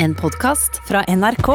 En 0.00 0.14
podkast 0.14 0.76
fra 0.86 1.00
NRK. 1.08 1.48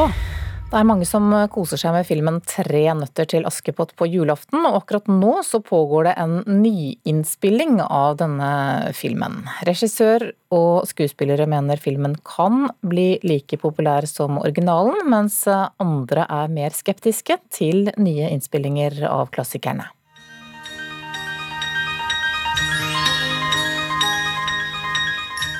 Det 0.68 0.76
er 0.76 0.84
mange 0.84 1.06
som 1.08 1.30
koser 1.48 1.80
seg 1.80 1.94
med 1.96 2.04
filmen 2.04 2.42
Tre 2.44 2.82
nøtter 2.92 3.28
til 3.30 3.46
Askepott 3.48 3.94
på 3.96 4.04
julaften, 4.12 4.66
og 4.68 4.82
akkurat 4.82 5.08
nå 5.08 5.38
så 5.48 5.62
pågår 5.64 6.10
det 6.10 6.12
en 6.20 6.34
nyinnspilling 6.60 7.78
av 7.86 8.18
denne 8.20 8.50
filmen. 8.92 9.40
Regissør 9.64 10.26
og 10.52 10.84
skuespillere 10.90 11.48
mener 11.48 11.80
filmen 11.80 12.18
kan 12.20 12.66
bli 12.84 13.14
like 13.24 13.56
populær 13.64 14.04
som 14.10 14.36
originalen, 14.42 15.06
mens 15.08 15.40
andre 15.48 16.28
er 16.28 16.52
mer 16.52 16.76
skeptiske 16.76 17.40
til 17.48 17.94
nye 17.96 18.28
innspillinger 18.28 19.06
av 19.08 19.32
klassikerne. 19.32 19.88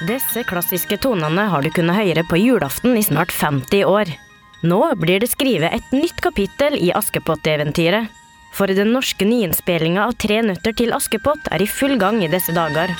Disse 0.05 0.43
klassiske 0.45 0.98
tonene 1.00 1.46
har 1.48 1.62
du 1.64 1.71
kunnet 1.73 1.96
høre 1.96 2.25
på 2.29 2.36
julaften 2.36 2.96
i 2.98 3.03
snart 3.04 3.30
50 3.32 3.86
år. 3.89 4.11
Nå 4.61 4.81
blir 5.00 5.22
det 5.22 5.31
skrevet 5.32 5.72
et 5.72 5.95
nytt 5.96 6.21
kapittel 6.21 6.76
i 6.76 6.90
Askepott-eventyret. 6.93 8.11
For 8.53 8.68
den 8.68 8.93
norske 8.93 9.25
nyinnspillinga 9.25 10.04
av 10.04 10.12
Tre 10.21 10.43
nøtter 10.45 10.76
til 10.76 10.93
Askepott 10.93 11.48
er 11.48 11.64
i 11.64 11.71
full 11.71 11.96
gang 11.98 12.21
i 12.21 12.29
disse 12.29 12.53
dager. 12.53 12.93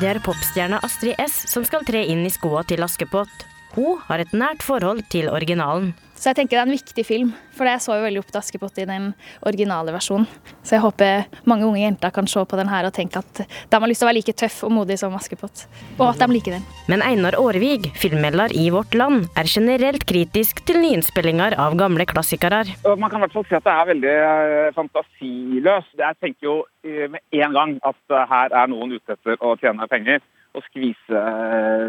Det 0.00 0.08
er 0.08 0.22
popstjerna 0.24 0.80
Astrid 0.86 1.20
S 1.20 1.42
som 1.52 1.66
skal 1.68 1.84
tre 1.86 2.00
inn 2.08 2.24
i 2.24 2.32
skoa 2.32 2.64
til 2.64 2.82
Askepott. 2.86 3.44
Hun 3.76 4.00
har 4.08 4.24
et 4.24 4.32
nært 4.32 4.64
forhold 4.64 5.04
til 5.12 5.28
originalen. 5.28 5.92
Så 6.22 6.30
jeg 6.30 6.38
tenker 6.38 6.54
det 6.54 6.60
er 6.60 6.68
en 6.68 6.76
viktig 6.76 7.02
film, 7.02 7.30
for 7.50 7.66
jeg 7.66 7.82
så 7.82 7.96
jo 7.98 8.02
veldig 8.04 8.20
opp 8.22 8.28
til 8.30 8.38
Askepott 8.38 8.76
i 8.78 8.84
den 8.86 9.08
originale 9.42 9.90
versjonen. 9.90 10.28
Så 10.62 10.76
jeg 10.76 10.82
håper 10.84 11.24
mange 11.50 11.66
unge 11.66 11.80
jenter 11.80 12.12
kan 12.14 12.28
se 12.30 12.44
på 12.46 12.58
den 12.60 12.68
her 12.70 12.86
og 12.86 12.92
tenke 12.94 13.18
at 13.18 13.40
de 13.42 13.74
har 13.74 13.90
lyst 13.90 14.04
til 14.04 14.06
å 14.06 14.10
være 14.12 14.18
like 14.20 14.34
tøff 14.38 14.60
og 14.68 14.70
modig 14.70 15.00
som 15.00 15.16
Askepott. 15.18 15.64
Og 15.96 16.04
at 16.06 16.22
de 16.22 16.28
liker 16.30 16.54
den. 16.54 16.68
Men 16.86 17.02
Einar 17.02 17.34
Aarevig, 17.40 17.88
filmmelder 17.98 18.54
i 18.54 18.68
Vårt 18.70 18.94
Land, 18.94 19.26
er 19.34 19.50
generelt 19.50 20.06
kritisk 20.06 20.62
til 20.68 20.78
nyinnspillinger 20.84 21.56
av 21.58 21.74
gamle 21.80 22.06
klassikere. 22.06 22.62
Man 22.86 23.10
kan 23.10 23.18
i 23.18 23.26
hvert 23.26 23.34
fall 23.34 23.48
si 23.48 23.58
at 23.58 23.66
det 23.66 23.74
er 23.74 23.90
veldig 23.90 24.14
eh, 24.28 24.68
fantasiløst. 24.78 25.96
Jeg 25.98 26.20
tenker 26.22 26.52
jo 26.52 26.56
eh, 26.86 27.08
med 27.10 27.42
en 27.42 27.58
gang 27.58 27.74
at 27.90 28.14
eh, 28.14 28.30
her 28.30 28.54
er 28.62 28.70
noen 28.70 28.94
ute 28.94 29.18
etter 29.18 29.42
å 29.42 29.56
tjene 29.58 29.90
penger 29.90 30.22
å 30.52 30.62
skvise 30.66 31.22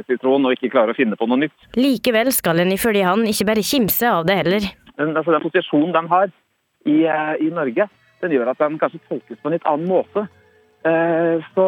sitron 0.07 0.47
og 0.47 0.55
ikke 0.55 0.71
klare 0.73 0.93
å 0.93 0.97
finne 0.97 1.17
på 1.19 1.27
noe 1.29 1.45
nytt. 1.45 1.67
Likevel 1.79 2.31
skal 2.35 2.63
en 2.63 2.73
ifølge 2.75 3.05
han 3.07 3.25
ikke 3.29 3.47
bare 3.49 3.65
kimse 3.65 4.09
av 4.09 4.27
det 4.27 4.39
heller. 4.41 4.69
Den, 4.97 5.15
altså, 5.17 5.33
den 5.33 5.43
posisjonen 5.43 5.95
den 5.95 6.11
har 6.11 6.29
i, 6.85 6.99
i, 7.03 7.49
Norge, 7.53 7.87
den 8.23 8.35
gjør 8.35 8.53
at 8.53 8.61
den 8.61 8.77
kanskje 8.81 9.01
tolkes 9.09 9.39
på 9.39 9.49
en 9.49 9.57
litt 9.57 9.67
annen 9.69 9.89
måte. 9.89 10.27
Så 11.55 11.65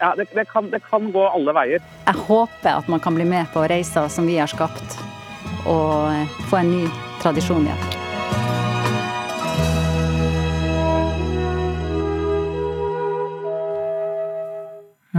ja, 0.00 0.14
det, 0.16 0.26
det, 0.34 0.46
kan, 0.52 0.70
det 0.72 0.82
kan 0.88 1.10
gå 1.12 1.24
alle 1.28 1.54
veier. 1.56 1.86
Jeg 2.08 2.26
håper 2.26 2.72
at 2.72 2.88
man 2.92 3.04
kan 3.04 3.16
bli 3.16 3.28
med 3.28 3.48
på 3.54 3.64
reisa 3.68 4.08
som 4.08 4.28
vi 4.28 4.40
har 4.40 4.50
skapt, 4.50 4.98
og 5.68 6.36
få 6.50 6.62
en 6.62 6.76
ny 6.78 6.84
tradisjon 7.20 7.68
igjen. 7.68 7.99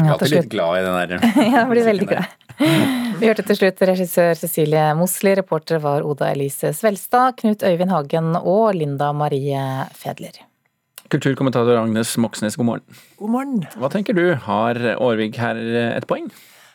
Jeg 0.02 0.10
er 0.10 0.16
alltid 0.18 0.34
litt 0.34 0.52
glad 0.52 0.78
i 0.80 0.86
den 0.86 0.96
der. 0.98 1.26
ja, 1.46 1.58
jeg 1.62 1.68
blir 1.72 1.88
veldig 1.88 2.08
glad. 2.10 2.38
Vi 3.22 3.30
hørte 3.30 3.46
til 3.46 3.58
slutt 3.58 3.82
regissør 3.90 4.38
Cecilie 4.38 4.86
Mosli, 4.98 5.34
reportere 5.38 5.82
var 5.84 6.06
Oda 6.06 6.32
Elise 6.34 6.74
Svelstad, 6.78 7.38
Knut 7.42 7.66
Øyvind 7.66 7.94
Hagen 7.94 8.34
og 8.40 8.74
Linda 8.78 9.12
Marie 9.14 9.62
Fedler. 9.98 10.42
Kulturkommentator 11.12 11.78
Agnes 11.78 12.16
Moxnes, 12.22 12.56
god 12.58 12.70
morgen. 12.70 13.02
God 13.20 13.34
morgen. 13.34 13.62
Hva 13.78 13.92
tenker 13.94 14.18
du, 14.18 14.24
har 14.48 14.80
Aarvig 14.96 15.36
her 15.38 15.60
et 15.92 16.08
poeng? 16.10 16.32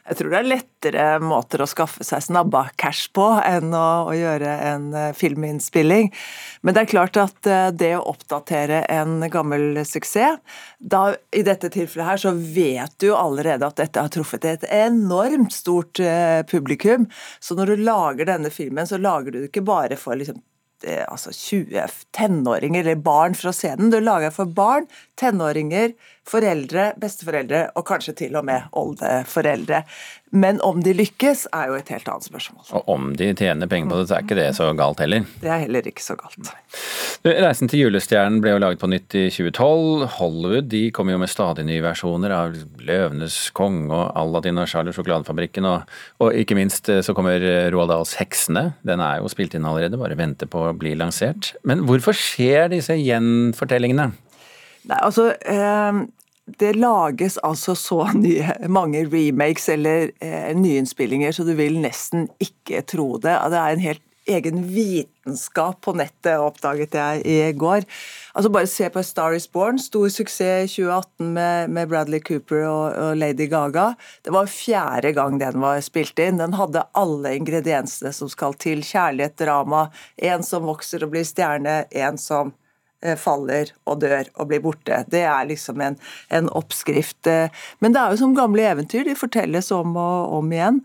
Jeg 0.06 0.18
tror 0.18 0.30
det 0.30 0.38
er 0.38 0.48
lettere 0.48 1.04
måter 1.18 1.62
å 1.62 1.68
skaffe 1.68 2.04
seg 2.06 2.22
snabba 2.22 2.66
cash 2.78 3.08
på 3.16 3.24
enn 3.42 3.74
å, 3.74 3.86
å, 4.06 4.14
gjøre 4.14 4.52
en 4.68 4.86
filminnspilling. 5.18 6.12
Men 6.62 6.76
det 6.76 6.84
er 6.84 6.90
klart 6.92 7.18
at 7.20 7.50
det 7.74 7.92
å 7.96 8.04
oppdatere 8.12 8.84
en 8.92 9.18
gammel 9.32 9.82
suksess 9.86 10.38
da, 10.78 11.16
I 11.34 11.42
dette 11.46 11.70
tilfellet 11.72 12.10
her 12.10 12.22
så 12.22 12.32
vet 12.36 12.94
du 13.02 13.08
allerede 13.16 13.66
at 13.66 13.78
dette 13.80 14.02
har 14.02 14.12
truffet 14.12 14.46
et 14.46 14.66
enormt 14.70 15.54
stort 15.54 16.00
publikum. 16.50 17.08
Så 17.40 17.58
når 17.58 17.74
du 17.74 17.86
lager 17.86 18.28
denne 18.30 18.52
filmen, 18.54 18.86
så 18.86 19.00
lager 19.00 19.32
du 19.32 19.40
det 19.40 19.50
ikke 19.50 19.66
bare 19.66 19.98
for 19.98 20.18
liksom 20.18 20.42
altså 20.84 21.32
20 21.32 21.88
tenåringer 22.12 22.84
eller 22.84 23.00
barn 23.00 23.34
fra 23.34 23.52
scenen. 23.52 23.90
Du 23.90 24.00
lager 24.00 24.30
for 24.30 24.46
barn, 24.46 24.86
tenåringer, 25.18 25.94
foreldre, 26.26 26.90
besteforeldre 27.00 27.66
og 27.78 27.86
kanskje 27.86 28.16
til 28.24 28.38
og 28.38 28.46
med 28.48 28.66
oldeforeldre. 28.76 29.82
Men 30.34 30.58
om 30.66 30.80
de 30.82 30.90
lykkes, 30.96 31.46
er 31.54 31.70
jo 31.70 31.76
et 31.78 31.90
helt 31.92 32.08
annet 32.10 32.26
spørsmål. 32.26 32.64
Og 32.76 32.88
om 32.90 33.04
de 33.16 33.28
tjener 33.38 33.68
penger 33.70 33.92
på 33.92 34.00
det, 34.00 34.08
så 34.08 34.16
er 34.16 34.24
ikke 34.26 34.38
det 34.38 34.48
så 34.56 34.66
galt 34.76 35.00
heller? 35.00 35.22
Det 35.40 35.52
er 35.52 35.62
heller 35.62 35.86
ikke 35.86 36.02
så 36.02 36.16
galt. 36.18 36.50
Reisen 37.26 37.70
til 37.70 37.84
julestjernen 37.84 38.40
ble 38.42 38.56
jo 38.56 38.62
laget 38.62 38.82
på 38.82 38.90
nytt 38.90 39.16
i 39.16 39.24
2012. 39.30 40.08
Hollywood 40.18 40.68
de 40.72 40.82
kommer 40.96 41.14
jo 41.14 41.22
med 41.22 41.30
stadig 41.30 41.66
nye 41.68 41.84
versjoner 41.84 42.34
av 42.34 42.58
Løvenes 42.82 43.38
konge 43.56 43.86
og 43.94 44.10
Aladdin 44.18 44.58
og 44.60 44.68
Charlie 44.70 44.96
Sjokoladefabrikken. 44.96 45.70
Og, 45.70 45.96
og, 46.18 46.34
ikke 46.34 46.58
minst 46.58 46.90
så 46.90 47.16
kommer 47.16 47.40
Roald 47.72 47.94
Dahls 47.94 48.16
Heksene. 48.18 48.72
Den 48.86 49.04
er 49.04 49.22
jo 49.22 49.30
spilt 49.32 49.54
inn 49.54 49.66
allerede, 49.68 50.00
bare 50.00 50.18
venter 50.18 50.50
på 50.50 50.66
å 50.66 50.76
bli 50.76 50.96
lansert. 50.98 51.54
Men 51.66 51.86
hvorfor 51.86 52.16
skjer 52.18 52.74
disse 52.74 52.98
gjenfortellingene? 52.98 54.10
Nei, 54.86 55.00
altså... 55.00 55.32
Eh 55.40 56.06
det 56.46 56.76
lages 56.78 57.40
altså 57.42 57.74
så 57.74 58.04
nye, 58.14 58.52
mange 58.70 59.00
remakes 59.10 59.68
eller 59.72 60.12
eh, 60.22 60.52
nyinnspillinger, 60.54 61.32
så 61.34 61.42
du 61.42 61.56
vil 61.58 61.80
nesten 61.82 62.28
ikke 62.38 62.84
tro 62.86 63.16
det. 63.18 63.34
Det 63.50 63.58
er 63.58 63.74
en 63.74 63.82
helt 63.82 64.02
egen 64.26 64.64
vitenskap 64.70 65.80
på 65.86 65.94
nettet, 65.98 66.38
oppdaget 66.42 66.94
jeg 66.98 67.22
i 67.26 67.52
går. 67.54 67.86
Altså 68.34 68.50
Bare 68.52 68.70
se 68.70 68.88
på 68.90 69.02
Star 69.06 69.36
Is 69.36 69.46
Born, 69.50 69.78
stor 69.78 70.08
suksess 70.10 70.66
i 70.66 70.82
2018 70.82 71.30
med, 71.34 71.70
med 71.70 71.90
Bradley 71.90 72.22
Cooper 72.22 72.66
og, 72.66 72.86
og, 72.94 73.12
Lady 73.18 73.46
Gaga. 73.50 73.92
Det 74.26 74.34
var 74.34 74.50
fjerde 74.50 75.14
gang 75.16 75.38
den 75.42 75.62
var 75.62 75.80
spilt 75.82 76.18
inn. 76.22 76.42
Den 76.42 76.58
hadde 76.58 76.86
alle 76.98 77.36
ingrediensene 77.38 78.12
som 78.14 78.30
skal 78.30 78.58
til. 78.58 78.82
Kjærlighet, 78.86 79.38
drama, 79.38 79.88
en 80.18 80.46
som 80.46 80.66
vokser 80.66 81.06
og 81.06 81.14
blir 81.14 81.26
stjerne, 81.26 81.84
en 81.90 82.18
som 82.18 82.54
faller 83.20 83.72
og 83.86 84.00
dør 84.02 84.30
og 84.36 84.48
blir 84.50 84.62
borte. 84.64 85.02
Det 85.12 85.22
er 85.28 85.48
liksom 85.48 85.82
en, 85.84 85.98
en, 86.34 86.48
oppskrift. 86.56 87.26
Eh. 87.30 87.52
Men 87.84 87.94
det 87.94 88.02
er 88.02 88.14
jo 88.14 88.22
som 88.22 88.36
gamle 88.36 88.64
eventyr, 88.66 89.04
de 89.06 89.16
fortelles 89.18 89.70
om 89.74 89.96
og 90.00 90.38
om 90.38 90.54
igjen. 90.54 90.80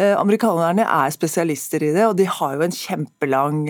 Eh, 0.00 0.14
amerikanerne 0.18 0.86
er 0.86 1.14
spesialister 1.14 1.84
i 1.86 1.92
det, 1.94 2.06
og 2.08 2.16
de 2.18 2.26
har 2.28 2.56
jo 2.56 2.66
en 2.66 2.74
kjempelang 2.76 3.62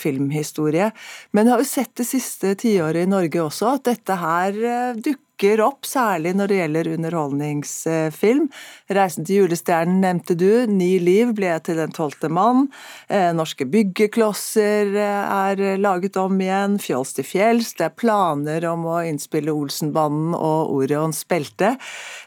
filmhistorie. 0.00 0.90
Men 1.32 1.46
jeg 1.46 1.54
har 1.54 1.62
jo 1.62 1.70
sett 1.70 1.94
det 2.00 2.08
siste 2.08 2.56
tiåret 2.60 3.04
i 3.04 3.10
Norge 3.10 3.44
også, 3.44 3.76
at 3.76 3.86
dette 3.92 4.18
her 4.20 4.60
dukker 4.96 5.25
dukker 5.36 5.60
opp, 5.60 5.84
særlig 5.84 6.34
når 6.36 6.48
det 6.48 6.56
gjelder 6.56 6.88
underholdningsfilm. 6.96 8.48
'Reisen 8.88 9.26
til 9.26 9.42
julestjernen' 9.44 10.00
nevnte 10.00 10.34
du. 10.34 10.66
'Ni 10.66 10.98
liv' 10.98 11.34
ble 11.34 11.58
til 11.60 11.76
'Den 11.76 11.92
tolvte 11.92 12.28
mann'. 12.28 12.68
Eh, 13.08 13.32
norske 13.32 13.66
byggeklosser 13.66 14.96
eh, 14.96 15.52
er 15.52 15.76
laget 15.78 16.16
om 16.16 16.40
igjen. 16.40 16.78
'Fjols 16.78 17.14
til 17.14 17.24
fjells'. 17.24 17.76
Det 17.76 17.84
er 17.84 17.96
planer 17.96 18.64
om 18.64 18.84
å 18.86 19.04
innspille 19.04 19.52
Olsenbanden 19.52 20.34
og 20.34 20.72
Orions 20.72 21.24
belte. 21.24 21.76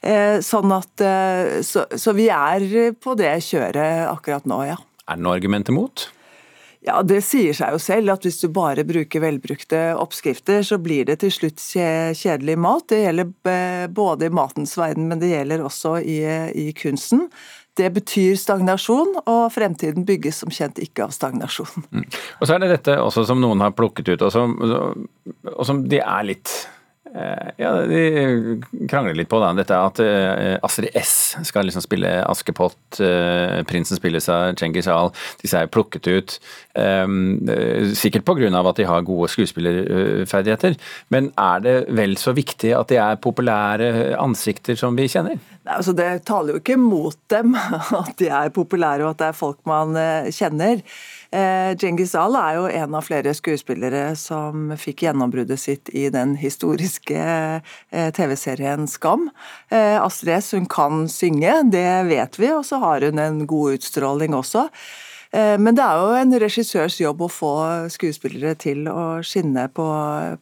Eh, 0.03 0.39
sånn 0.39 0.71
at 0.71 1.01
så, 1.65 1.85
så 1.95 2.13
vi 2.13 2.29
er 2.29 2.93
på 2.93 3.15
det 3.15 3.39
kjøret 3.41 4.07
akkurat 4.09 4.45
nå, 4.45 4.63
ja. 4.67 4.77
Er 5.07 5.15
det 5.15 5.23
noe 5.23 5.33
argument 5.33 5.69
imot? 5.69 6.09
Ja, 6.87 7.01
Det 7.03 7.19
sier 7.27 7.55
seg 7.55 7.73
jo 7.75 7.79
selv 7.83 8.13
at 8.13 8.23
hvis 8.23 8.39
du 8.39 8.47
bare 8.55 8.85
bruker 8.87 9.19
velbrukte 9.19 9.81
oppskrifter, 9.99 10.61
så 10.63 10.77
blir 10.79 11.09
det 11.09 11.17
til 11.23 11.33
slutt 11.35 11.59
kjedelig 11.59 12.55
mat. 12.55 12.85
Det 12.87 13.01
gjelder 13.03 13.89
både 13.91 14.29
i 14.29 14.33
matens 14.33 14.77
verden, 14.79 15.09
men 15.11 15.19
det 15.19 15.33
gjelder 15.33 15.65
også 15.67 15.97
i, 15.99 16.21
i 16.55 16.69
kunsten. 16.77 17.27
Det 17.79 17.91
betyr 17.95 18.35
stagnasjon, 18.39 19.19
og 19.23 19.43
fremtiden 19.55 20.07
bygges 20.07 20.41
som 20.41 20.51
kjent 20.51 20.79
ikke 20.83 21.05
av 21.05 21.13
stagnasjon. 21.15 21.85
Mm. 21.91 22.07
Og 22.39 22.47
Så 22.47 22.55
er 22.55 22.63
det 22.63 22.73
dette 22.73 22.97
også 22.99 23.23
som 23.27 23.39
noen 23.43 23.63
har 23.63 23.75
plukket 23.75 24.11
ut, 24.15 24.25
og 24.25 24.33
som, 24.33 24.55
og 24.59 25.63
som 25.67 25.83
de 25.87 26.01
er 26.01 26.27
litt 26.31 26.55
ja, 27.57 27.71
de 27.89 28.61
krangler 28.89 29.15
litt 29.17 29.29
på 29.31 29.39
da. 29.41 29.49
dette 29.57 29.77
at 29.77 30.01
uh, 30.03 30.57
Astrid 30.65 30.93
S 30.99 31.35
skal 31.47 31.65
liksom 31.65 31.81
spille 31.81 32.11
Askepott, 32.21 32.99
uh, 33.01 33.59
prinsen 33.69 33.97
spilles 33.97 34.29
av 34.29 34.53
Cengiz 34.59 34.89
Al. 34.91 35.09
Disse 35.41 35.63
er 35.63 35.71
plukket 35.71 36.09
ut 36.09 36.39
sikkert 37.99 38.23
pga. 38.23 38.49
at 38.61 38.77
de 38.77 38.85
har 38.87 39.01
gode 39.03 39.27
skuespillerferdigheter. 39.33 40.77
Men 41.09 41.31
er 41.35 41.59
det 41.65 41.75
vel 41.91 42.15
så 42.17 42.31
viktig 42.31 42.71
at 42.77 42.87
de 42.87 42.99
er 43.01 43.19
populære 43.19 44.15
ansikter 44.15 44.77
som 44.79 44.95
vi 44.95 45.09
kjenner? 45.11 45.39
Altså, 45.69 45.93
det 45.93 46.23
taler 46.27 46.55
jo 46.55 46.61
ikke 46.61 46.79
mot 46.79 47.17
dem 47.31 47.55
at 48.01 48.15
de 48.21 48.29
er 48.31 48.53
populære 48.55 49.05
og 49.05 49.13
at 49.13 49.21
det 49.21 49.29
er 49.29 49.37
folk 49.37 49.59
man 49.69 49.97
eh, 49.99 50.29
kjenner. 50.33 50.83
Eh, 51.31 51.75
Djengis 51.77 52.15
Al 52.17 52.33
er 52.39 52.55
jo 52.57 52.63
en 52.73 52.95
av 52.97 53.05
flere 53.05 53.35
skuespillere 53.37 54.15
som 54.17 54.71
fikk 54.81 55.03
gjennombruddet 55.05 55.61
sitt 55.61 55.91
i 55.93 56.07
den 56.09 56.33
historiske 56.41 57.19
eh, 57.19 58.09
TV-serien 58.17 58.87
Skam. 58.89 59.27
Eh, 59.69 59.97
Astrid 60.01 60.39
S 60.39 60.55
hun 60.57 60.65
kan 60.69 61.05
synge, 61.11 61.59
det 61.69 61.85
vet 62.09 62.41
vi, 62.41 62.49
og 62.55 62.65
så 62.65 62.81
har 62.81 63.05
hun 63.05 63.21
en 63.21 63.43
god 63.49 63.77
utstråling 63.77 64.33
også. 64.33 64.65
Eh, 65.31 65.55
men 65.61 65.77
det 65.77 65.83
er 65.85 65.99
jo 66.01 66.13
en 66.17 66.33
regissørs 66.41 66.95
jobb 67.01 67.21
å 67.21 67.29
få 67.29 67.51
skuespillere 67.93 68.55
til 68.57 68.87
å 68.89 69.21
skinne 69.25 69.67
på, 69.75 69.85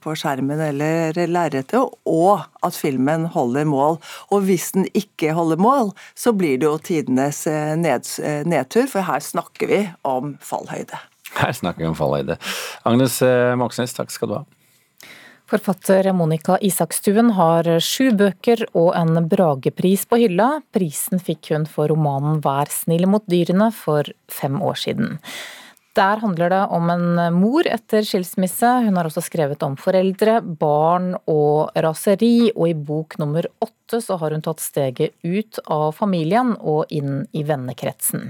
på 0.03 0.15
skjermen 0.15 0.61
eller 0.69 1.17
lerretet, 1.27 1.75
og 2.07 2.45
at 2.63 2.77
filmen 2.77 3.27
holder 3.33 3.67
mål. 3.67 3.99
Og 4.31 4.47
hvis 4.47 4.71
den 4.77 4.87
ikke 4.95 5.35
holder 5.35 5.59
mål, 5.59 5.91
så 6.15 6.31
blir 6.35 6.61
det 6.61 6.69
jo 6.69 6.77
tidenes 6.79 7.43
eh, 7.51 7.75
ned, 7.79 8.07
eh, 8.23 8.43
nedtur, 8.47 8.87
for 8.91 9.07
her 9.09 9.23
snakker 9.23 9.73
vi 9.73 9.83
om 10.07 10.37
fallhøyde. 10.43 11.01
Her 11.35 11.51
snakker 11.55 11.83
vi 11.83 11.89
om 11.91 11.97
fallhøyde. 11.97 12.39
Agnes 12.87 13.19
Moxnes, 13.59 13.95
takk 13.97 14.13
skal 14.13 14.31
du 14.31 14.39
ha. 14.39 14.45
Forfatter 15.47 16.09
Monica 16.11 16.57
Isakstuen 16.59 17.29
har 17.37 17.67
sju 17.79 18.09
bøker 18.19 18.65
og 18.75 18.89
en 18.99 19.29
Bragepris 19.31 20.01
på 20.03 20.19
hylla. 20.19 20.57
Prisen 20.75 21.21
fikk 21.23 21.53
hun 21.53 21.63
for 21.71 21.87
romanen 21.87 22.41
Vær 22.43 22.67
snill 22.67 23.07
mot 23.07 23.23
dyrene 23.31 23.69
for 23.71 24.11
fem 24.27 24.59
år 24.59 24.75
siden. 24.81 25.15
Der 25.97 26.19
handler 26.21 26.51
det 26.53 26.63
om 26.77 26.89
en 26.93 27.33
mor 27.33 27.65
etter 27.65 28.05
skilsmisse. 28.05 28.69
Hun 28.85 28.99
har 28.99 29.07
også 29.09 29.23
skrevet 29.25 29.63
om 29.65 29.73
foreldre, 29.81 30.39
barn 30.45 31.15
og 31.25 31.73
raseri, 31.73 32.51
og 32.53 32.67
i 32.69 32.75
bok 32.77 33.17
nummer 33.17 33.47
åtte 33.63 33.97
så 34.03 34.19
har 34.21 34.35
hun 34.35 34.43
tatt 34.45 34.61
steget 34.61 35.15
ut 35.25 35.57
av 35.73 35.95
familien 35.97 36.53
og 36.59 36.93
inn 36.93 37.23
i 37.33 37.41
vennekretsen. 37.47 38.29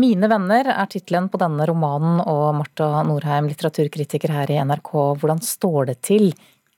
Mine 0.00 0.30
venner 0.32 0.70
er 0.72 0.88
tittelen 0.88 1.28
på 1.28 1.40
denne 1.42 1.68
romanen, 1.68 2.22
og 2.24 2.56
Marta 2.62 2.88
Norheim, 3.04 3.52
litteraturkritiker 3.52 4.32
her 4.32 4.54
i 4.54 4.58
NRK, 4.64 4.94
hvordan 5.20 5.44
står 5.44 5.92
det 5.92 5.98
til 6.08 6.30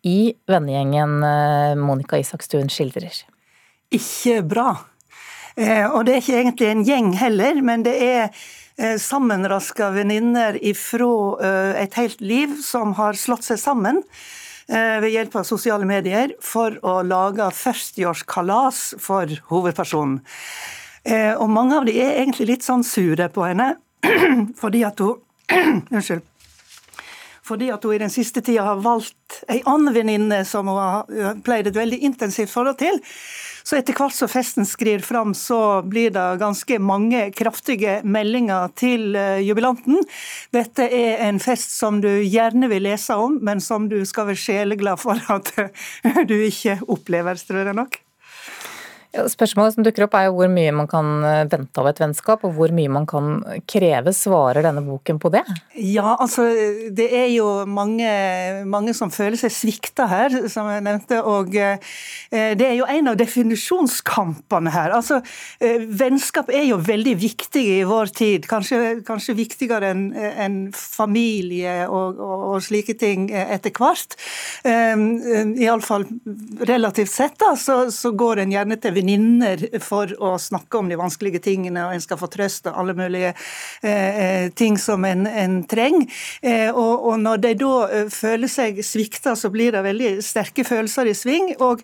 i 0.07 0.35
vennegjengen 0.51 1.17
eh, 1.23 1.79
Monica 1.79 2.19
Isakstuen 2.19 2.71
skildrer? 2.73 3.15
Ikke 3.95 4.41
bra. 4.43 4.73
Eh, 5.55 5.87
og 5.87 6.03
det 6.07 6.17
er 6.17 6.23
ikke 6.25 6.39
egentlig 6.43 6.73
en 6.73 6.87
gjeng 6.87 7.13
heller, 7.21 7.63
men 7.63 7.87
det 7.87 7.99
er 8.03 8.47
sammenraska 9.01 9.91
venninner 9.91 10.59
ifra 10.65 11.09
eh, 11.41 11.83
et 11.83 11.95
helt 11.97 12.21
liv 12.21 12.57
som 12.63 12.93
har 12.99 13.17
slått 13.17 13.47
seg 13.47 13.61
sammen 13.61 14.03
eh, 14.69 14.99
ved 15.01 15.11
hjelp 15.15 15.37
av 15.41 15.47
sosiale 15.49 15.89
medier 15.89 16.35
for 16.45 16.77
å 16.85 17.01
lage 17.07 17.49
40-årskalas 17.57 18.83
for 19.03 19.33
hovedpersonen. 19.53 20.21
Og 21.07 21.47
mange 21.55 21.77
av 21.79 21.85
de 21.87 21.93
er 22.03 22.17
egentlig 22.19 22.49
litt 22.49 22.65
sånn 22.67 22.83
sure 22.83 23.29
på 23.31 23.45
henne, 23.47 23.77
fordi 24.63 24.81
at 24.89 24.99
hun 24.99 25.23
Unnskyld. 25.95 26.25
Fordi 27.47 27.69
at 27.71 27.85
hun 27.87 27.95
i 27.95 28.01
den 28.03 28.11
siste 28.11 28.43
tida 28.43 28.65
har 28.67 28.81
valgt 28.83 29.41
ei 29.47 29.61
annen 29.71 29.95
venninne 29.95 30.41
som 30.49 30.67
hun 30.67 30.81
har 30.81 31.39
pleid 31.47 31.71
et 31.71 31.79
veldig 31.79 32.01
intensivt 32.09 32.51
forhold 32.51 32.81
til. 32.81 32.99
Så 33.67 33.81
etter 33.81 33.97
hvert 33.99 34.15
som 34.15 34.31
festen 34.31 34.67
skrir 34.69 35.03
fram, 35.03 35.33
så 35.35 35.83
blir 35.83 36.13
det 36.15 36.27
ganske 36.39 36.79
mange 36.79 37.25
kraftige 37.35 37.99
meldinger 38.07 38.71
til 38.79 39.19
eh, 39.19 39.43
jubilanten. 39.43 39.99
Dette 40.55 40.87
er 40.87 41.25
en 41.27 41.43
fest 41.43 41.75
som 41.75 41.99
du 42.05 42.11
gjerne 42.23 42.71
vil 42.71 42.87
lese 42.87 43.19
om, 43.19 43.41
men 43.43 43.63
som 43.65 43.89
du 43.91 43.99
skal 44.07 44.31
være 44.31 44.45
sjeleglad 44.45 45.03
for 45.03 45.19
at 45.35 45.51
du 46.31 46.37
ikke 46.39 46.79
opplever, 46.87 47.43
tror 47.43 47.65
jeg 47.67 47.81
nok. 47.83 47.99
Spørsmålet 49.15 49.77
som 49.77 49.85
dukker 49.87 50.07
opp 50.07 50.17
er 50.19 50.27
jo 50.27 50.35
hvor 50.37 50.51
mye 50.53 50.73
man 50.75 50.89
kan 50.91 51.09
eh, 51.25 51.45
vente 51.51 51.81
av 51.81 51.89
et 51.91 52.01
vennskap, 52.03 52.45
og 52.45 52.57
hvor 52.57 52.73
mye 52.75 52.93
man 52.93 53.07
kan 53.09 53.39
kreve. 53.69 54.13
Svarer 54.17 54.65
denne 54.67 54.83
boken 54.85 55.21
på 55.23 55.31
det? 55.35 55.43
Ja, 55.79 56.17
altså 56.19 56.47
det 56.97 57.07
er 57.15 57.29
jo 57.33 57.49
mange, 57.69 58.09
mange 58.69 58.95
som 58.97 59.13
føler 59.15 59.39
seg 59.41 59.55
svikta 59.55 60.09
her, 60.11 60.37
som 60.53 60.69
jeg 60.73 60.85
nevnte. 60.85 61.21
Og 61.25 61.55
eh, 61.57 61.79
det 62.31 62.67
er 62.67 62.75
jo 62.79 62.89
en 62.91 63.13
av 63.13 63.19
definisjonskampene 63.21 64.75
her. 64.75 64.97
Altså, 64.97 65.21
eh, 65.61 65.87
vennskap 65.87 66.51
er 66.53 66.67
jo 66.71 66.81
veldig 66.83 67.17
viktig 67.23 67.65
i 67.79 67.81
vår 67.89 68.13
tid. 68.17 68.49
Kanskje, 68.51 69.01
kanskje 69.07 69.37
viktigere 69.39 69.93
enn 69.95 70.07
en 70.17 70.59
familie 70.77 71.87
og, 71.87 72.21
og, 72.21 72.47
og, 72.51 72.59
slike 72.67 72.97
ting 72.99 73.29
etter 73.31 73.73
hvert. 73.77 74.17
Iallfall 74.67 76.07
relativt 76.67 77.13
sett, 77.13 77.37
da, 77.41 77.53
så, 77.57 77.91
så 77.93 78.11
går 78.17 78.43
en 78.43 78.55
gjerne 78.55 78.79
til 78.81 78.96
venninner 78.97 79.63
for 79.85 80.11
å 80.23 80.35
snakke 80.41 80.81
om 80.81 80.91
de 80.91 80.99
vanskelige 80.99 81.43
tingene, 81.45 81.87
og 81.87 81.97
en 81.97 82.05
skal 82.05 82.21
få 82.21 82.29
trøst 82.33 82.69
og 82.71 82.81
alle 82.81 82.97
mulige 82.97 83.33
eh, 83.33 83.91
eh, 83.93 84.49
ting 84.57 84.79
som 84.81 85.05
en, 85.05 85.27
en 85.27 85.61
trenger. 85.69 86.07
Eh, 86.43 86.71
og, 86.71 87.07
og, 87.07 87.19
når 87.23 87.43
de 87.45 87.53
da 87.61 87.73
eh, 87.89 88.11
føler 88.13 88.51
seg 88.51 88.81
svikta, 88.85 89.37
så 89.39 89.51
blir 89.53 89.75
det 89.75 89.85
veldig 89.87 90.13
sterke 90.25 90.65
følelser 90.67 91.11
i 91.11 91.17
sving. 91.17 91.53
Og 91.65 91.83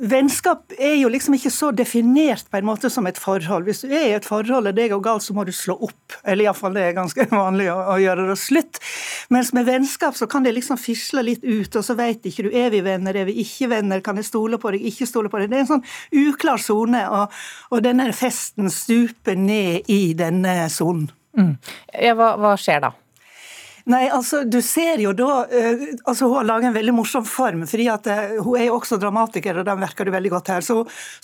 vennskap 0.00 0.74
er 0.78 0.96
jo 0.98 1.10
liksom 1.12 1.36
ikke 1.38 1.52
så 1.52 1.70
definert 1.74 2.48
på 2.50 2.60
en 2.60 2.68
måte 2.68 2.90
som 2.92 3.06
et 3.08 3.20
forhold. 3.20 3.68
Hvis 3.68 3.84
du 3.84 3.92
er 3.92 4.08
i 4.10 4.16
et 4.16 4.26
forhold 4.28 4.70
og 4.70 4.76
det 4.76 4.90
går 4.92 5.02
galt, 5.04 5.26
så 5.26 5.36
må 5.36 5.46
du 5.46 5.52
slå 5.54 5.76
opp. 5.88 6.18
Eller 6.24 6.48
iallfall 6.48 6.76
det 6.76 6.88
er 6.88 6.98
ganske 6.98 7.28
vanlig 7.34 7.70
å, 7.72 7.78
å 7.94 7.98
gjøre 8.02 8.28
det 8.30 8.38
slutt. 8.40 8.80
Mens 9.34 9.52
med 9.56 9.68
vennskap 9.68 10.16
så 10.18 10.28
kan 10.30 10.46
det 10.46 10.54
liksom 10.56 10.80
fisle 10.80 11.24
litt 11.24 11.44
ut, 11.44 11.70
og 11.74 11.84
så 11.86 11.96
veit 11.98 12.24
ikke 12.26 12.46
du 12.48 12.52
er 12.54 12.70
vi 12.74 12.82
venner, 12.84 13.16
er 13.16 13.28
vi 13.28 13.38
ikke 13.44 13.70
venner, 13.72 14.02
kan 14.04 14.18
jeg 14.20 14.28
stole 14.28 14.58
på 14.60 14.74
deg, 14.74 14.84
ikke 14.90 15.08
stole 15.08 15.32
på 15.32 15.40
deg. 15.40 15.50
Det 15.52 15.60
er 15.60 15.64
en 15.64 15.72
sånn 15.74 15.86
uklar 16.34 16.60
sone, 16.60 17.04
og, 17.08 17.32
og, 17.70 17.80
denne 17.84 18.10
festen 18.16 18.70
stuper 18.72 19.38
ned 19.38 19.90
i 19.92 20.12
denne 20.18 20.64
sonen. 20.72 21.08
Mm. 21.38 21.56
Ja, 21.98 22.14
hva, 22.18 22.34
hva 22.38 22.54
skjer 22.60 22.84
da? 22.84 22.92
Nei, 23.90 24.06
altså, 24.08 24.44
du 24.48 24.60
ser 24.64 25.02
jo 25.02 25.10
da 25.16 25.42
uh, 25.44 25.82
altså 26.08 26.28
Hun 26.30 26.38
har 26.38 26.46
laget 26.48 26.70
en 26.70 26.76
veldig 26.76 26.94
morsom 26.96 27.24
form, 27.28 27.66
fordi 27.68 27.88
at 27.92 28.06
uh, 28.08 28.38
hun 28.44 28.56
er 28.56 28.68
jo 28.70 28.78
også 28.78 28.96
dramatiker, 29.00 29.60
og 29.60 29.66
den 29.68 29.82
virker 29.82 30.08
det 30.08 30.14
veldig 30.14 30.32
godt 30.32 30.52
her. 30.54 30.64
Så, 30.64 30.78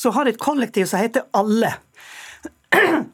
hun 0.05 0.17
har 0.19 0.29
et 0.29 0.41
kollektiv 0.41 0.91
som 0.91 1.01
heter 1.01 1.29
Alle. 1.37 1.73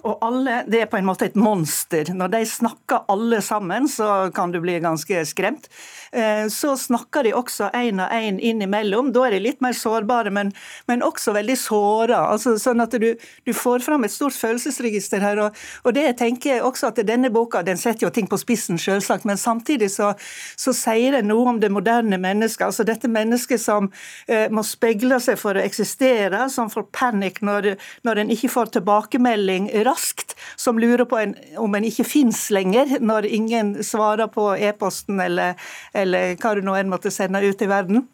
Og 0.07 0.19
alle, 0.21 0.61
det 0.69 0.83
er 0.83 0.89
på 0.91 0.99
en 0.99 1.07
måte 1.09 1.27
et 1.31 1.37
monster. 1.39 2.11
Når 2.13 2.29
de 2.35 2.41
snakker 2.47 3.07
alle 3.11 3.39
sammen, 3.43 3.89
så 3.89 4.29
kan 4.35 4.53
du 4.53 4.59
bli 4.61 4.77
ganske 4.85 5.23
skremt. 5.29 5.71
Eh, 6.13 6.45
så 6.53 6.75
snakker 6.77 7.25
de 7.25 7.33
også 7.35 7.71
én 7.75 8.03
og 8.05 8.13
én 8.13 8.37
innimellom. 8.37 9.09
Da 9.17 9.25
er 9.27 9.37
de 9.37 9.41
litt 9.47 9.63
mer 9.65 9.73
sårbare, 9.77 10.31
men, 10.31 10.53
men 10.87 11.05
også 11.05 11.33
veldig 11.37 11.57
såra. 11.59 12.21
Altså, 12.35 12.55
sånn 12.61 12.85
at 12.85 12.99
du, 13.01 13.09
du, 13.17 13.53
får 13.57 13.87
fram 13.87 14.05
et 14.05 14.13
stort 14.13 14.37
følelsesregister 14.37 15.25
her. 15.25 15.41
Og, 15.47 15.65
og, 15.85 15.97
det 15.97 16.05
jeg 16.05 16.19
tenker 16.21 16.67
også 16.67 16.93
at 16.93 17.01
denne 17.09 17.33
boka 17.33 17.65
den 17.65 17.81
setter 17.81 18.07
jo 18.07 18.13
ting 18.13 18.29
på 18.29 18.39
spissen, 18.41 18.77
selvsagt, 18.81 19.25
men 19.25 19.41
samtidig 19.41 19.89
så, 19.97 20.13
så 20.61 20.77
sier 20.77 21.17
det 21.17 21.25
noe 21.27 21.55
om 21.55 21.63
det 21.65 21.73
moderne 21.73 22.21
mennesket. 22.21 22.69
Altså 22.69 22.85
dette 22.85 23.09
mennesket 23.09 23.65
som 23.65 23.89
eh, 24.29 24.53
må 24.53 24.67
speile 24.67 25.17
seg 25.25 25.41
for 25.41 25.57
å 25.57 25.65
eksistere, 25.65 26.45
som 26.53 26.69
får 26.71 26.91
panikk 26.93 27.41
når, 27.47 27.73
når 28.05 28.23
en 28.23 28.37
ikke 28.37 28.53
får 28.53 28.77
tilbakemelding 28.77 29.46
melding 29.47 29.85
raskt 29.85 30.37
som 30.57 30.79
lurer 30.79 31.05
på 31.05 31.19
en, 31.19 31.35
om 31.57 31.75
en 31.75 31.85
ikke 31.85 32.05
fins 32.05 32.51
lenger, 32.51 32.99
når 33.01 33.27
ingen 33.27 33.77
svarer 33.85 34.29
på 34.29 34.55
e-posten 34.57 35.21
eller, 35.21 35.55
eller 35.95 36.37
hva 36.37 36.55
du 36.55 36.63
nå 36.65 36.75
enn 36.77 36.91
måtte 36.91 37.11
sende 37.11 37.43
ut 37.45 37.63
i 37.63 37.71
verden. 37.71 38.07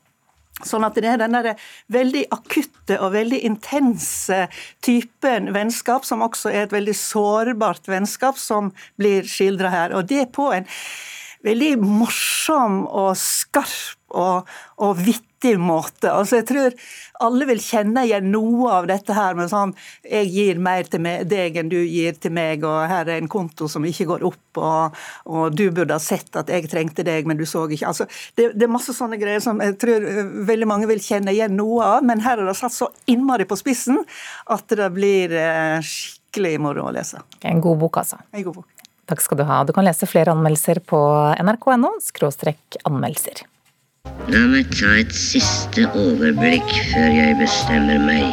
Sånn 0.63 0.85
at 0.85 0.95
det 0.95 1.09
er 1.09 1.19
den 1.19 1.35
veldig 1.91 2.27
akutte 2.31 2.99
og 3.01 3.15
veldig 3.15 3.41
intense 3.49 4.45
typen 4.85 5.49
vennskap, 5.55 6.05
som 6.05 6.23
også 6.23 6.53
er 6.53 6.67
et 6.67 6.75
veldig 6.75 6.95
sårbart 6.95 7.89
vennskap, 7.89 8.39
som 8.39 8.71
blir 9.01 9.27
skildra 9.27 9.73
her. 9.73 9.97
Og 9.97 10.07
det 10.07 10.29
på 10.37 10.53
en 10.53 10.69
veldig 11.43 11.73
morsom 11.81 12.85
og 12.87 13.17
skarp 13.19 14.02
og, 14.13 14.49
og 14.83 14.99
vittig 15.01 15.57
måte. 15.59 16.11
Altså 16.13 16.39
jeg 16.39 16.47
tror 16.49 16.77
alle 17.23 17.47
vil 17.49 17.61
kjenne 17.63 18.05
igjen 18.07 18.29
noe 18.33 18.71
av 18.77 18.87
dette 18.91 19.15
her 19.15 19.37
med 19.39 19.51
sånn 19.51 19.73
Jeg 20.07 20.29
gir 20.31 20.61
mer 20.63 20.87
til 20.91 21.07
deg 21.29 21.59
enn 21.59 21.71
du 21.73 21.79
gir 21.81 22.17
til 22.19 22.35
meg, 22.35 22.65
og 22.67 22.87
her 22.91 23.09
er 23.09 23.19
en 23.19 23.31
konto 23.31 23.69
som 23.71 23.85
ikke 23.89 24.09
går 24.11 24.27
opp, 24.29 24.61
og, 24.63 25.03
og 25.27 25.57
du 25.57 25.65
burde 25.75 25.97
ha 25.97 26.03
sett 26.03 26.37
at 26.39 26.51
jeg 26.53 26.71
trengte 26.71 27.07
deg, 27.07 27.29
men 27.29 27.41
du 27.41 27.45
så 27.49 27.65
ikke. 27.67 27.89
Altså, 27.91 28.09
det, 28.37 28.53
det, 28.55 28.67
er 28.67 28.75
masse 28.75 28.95
sånne 28.97 29.19
greier 29.21 29.43
som 29.45 29.63
jeg 29.63 29.79
tror 29.83 30.09
eh, 30.09 30.23
veldig 30.49 30.69
mange 30.71 30.91
vil 30.91 31.03
kjenne 31.03 31.35
igjen 31.35 31.57
noe 31.59 31.95
av, 31.97 32.07
men 32.07 32.23
her 32.25 32.41
er 32.41 32.49
det 32.49 32.59
satt 32.59 32.75
så 32.77 32.91
innmari 33.11 33.49
på 33.49 33.59
spissen 33.59 34.03
at 34.53 34.79
det 34.79 34.91
blir 34.95 35.35
eh, 35.37 35.79
skikkelig 36.33 36.59
moro 36.65 36.89
å 36.89 36.95
lese. 36.95 37.21
En 37.45 37.61
god 37.61 37.83
bok, 37.83 38.01
altså. 38.03 38.23
En 38.33 38.47
god 38.47 38.63
bok. 38.63 38.69
Takk 39.11 39.21
skal 39.21 39.43
du 39.43 39.45
ha. 39.45 39.63
Du 39.67 39.73
kan 39.77 39.85
lese 39.85 40.07
flere 40.09 40.33
anmeldelser 40.33 40.81
på 40.87 40.99
nrk.no 41.43 41.91
anmeldelser. 42.89 43.43
La 44.33 44.39
meg 44.49 44.69
ta 44.73 44.89
et 44.97 45.11
siste 45.13 45.83
overblikk 45.99 46.69
før 46.93 47.11
jeg 47.13 47.35
bestemmer 47.41 47.99
meg. 48.01 48.31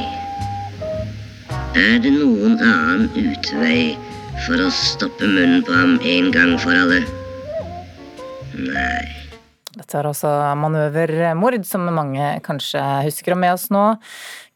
Er 1.75 1.97
det 2.03 2.11
noen 2.13 2.59
annen 2.61 3.09
utvei 3.17 3.97
for 4.45 4.61
å 4.63 4.69
stoppe 4.71 5.27
munnen 5.27 5.65
på 5.67 5.73
ham 5.75 5.97
en 6.05 6.29
gang 6.35 6.53
for 6.61 6.77
alle? 6.77 7.01
Nei. 8.53 9.01
Dette 9.73 9.99
er 9.99 10.07
altså 10.11 10.31
manøvermord, 10.61 11.65
som 11.65 11.89
mange 11.95 12.31
kanskje 12.45 12.85
husker. 13.09 13.35
Og 13.35 13.43
med 13.43 13.57
oss 13.57 13.67
nå, 13.73 13.83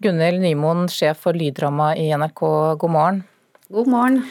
Gunhild 0.06 0.44
Nymoen, 0.46 0.88
sjef 0.92 1.26
for 1.26 1.36
lyddrama 1.36 1.96
i 2.00 2.12
NRK, 2.14 2.44
god 2.84 2.96
morgen. 2.96 3.24
God 3.74 3.92
morgen. 3.92 4.24